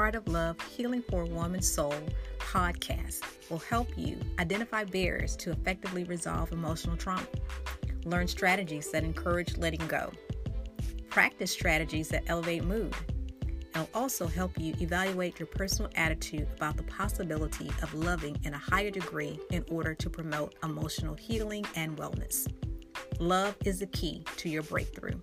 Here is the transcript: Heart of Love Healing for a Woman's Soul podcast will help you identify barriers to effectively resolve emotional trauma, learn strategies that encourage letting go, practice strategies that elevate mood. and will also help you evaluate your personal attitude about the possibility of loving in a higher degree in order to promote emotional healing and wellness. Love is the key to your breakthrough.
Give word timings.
Heart 0.00 0.14
of 0.14 0.28
Love 0.28 0.58
Healing 0.62 1.02
for 1.02 1.24
a 1.24 1.26
Woman's 1.26 1.70
Soul 1.70 1.94
podcast 2.38 3.20
will 3.50 3.58
help 3.58 3.86
you 3.98 4.18
identify 4.38 4.82
barriers 4.82 5.36
to 5.36 5.50
effectively 5.50 6.04
resolve 6.04 6.52
emotional 6.52 6.96
trauma, 6.96 7.26
learn 8.06 8.26
strategies 8.26 8.90
that 8.92 9.04
encourage 9.04 9.58
letting 9.58 9.86
go, 9.88 10.10
practice 11.10 11.50
strategies 11.50 12.08
that 12.08 12.22
elevate 12.28 12.64
mood. 12.64 12.96
and 13.74 13.82
will 13.82 13.90
also 13.92 14.26
help 14.26 14.58
you 14.58 14.74
evaluate 14.80 15.38
your 15.38 15.48
personal 15.48 15.90
attitude 15.96 16.48
about 16.56 16.78
the 16.78 16.82
possibility 16.84 17.70
of 17.82 17.92
loving 17.92 18.38
in 18.44 18.54
a 18.54 18.58
higher 18.58 18.90
degree 18.90 19.38
in 19.50 19.66
order 19.70 19.94
to 19.94 20.08
promote 20.08 20.54
emotional 20.64 21.14
healing 21.14 21.66
and 21.76 21.98
wellness. 21.98 22.50
Love 23.18 23.54
is 23.66 23.80
the 23.80 23.86
key 23.88 24.24
to 24.38 24.48
your 24.48 24.62
breakthrough. 24.62 25.20